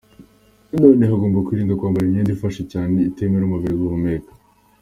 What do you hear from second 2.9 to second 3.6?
itemerera